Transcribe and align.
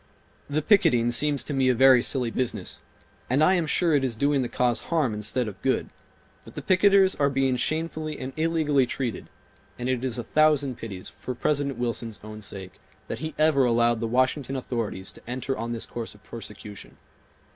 "The 0.49 0.63
picketing 0.63 1.11
seems 1.11 1.43
to 1.43 1.53
me 1.53 1.69
a 1.69 1.75
very 1.75 2.01
silly 2.01 2.31
business, 2.31 2.81
and 3.29 3.43
I 3.43 3.53
am 3.53 3.67
sure 3.67 3.93
it 3.93 4.03
is 4.03 4.15
doing 4.15 4.41
the 4.41 4.49
cause 4.49 4.79
harm 4.89 5.13
instead 5.13 5.47
of 5.47 5.61
good; 5.61 5.91
but 6.43 6.55
the 6.55 6.63
picketers 6.63 7.13
are 7.19 7.29
being 7.29 7.55
shamefully 7.55 8.17
and 8.17 8.33
illegally 8.35 8.87
treated, 8.87 9.27
and 9.77 9.87
it 9.87 10.03
is 10.03 10.17
a 10.17 10.23
thousand 10.23 10.79
pities, 10.79 11.09
for 11.19 11.35
President 11.35 11.77
Wilson's 11.77 12.19
own 12.23 12.41
sake, 12.41 12.79
that 13.09 13.19
he 13.19 13.35
ever 13.37 13.63
allowed 13.63 13.99
the 13.99 14.07
Washington 14.07 14.55
authorities 14.55 15.11
to 15.11 15.29
enter 15.29 15.55
on 15.55 15.71
this 15.71 15.85
course 15.85 16.15
of 16.15 16.23
persecution. 16.23 16.97